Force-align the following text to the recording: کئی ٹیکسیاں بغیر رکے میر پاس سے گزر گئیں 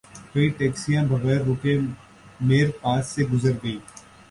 کئی 0.31 0.47
ٹیکسیاں 0.57 1.03
بغیر 1.09 1.39
رکے 1.47 1.73
میر 2.47 2.67
پاس 2.81 3.03
سے 3.13 3.21
گزر 3.31 3.53
گئیں 3.63 3.79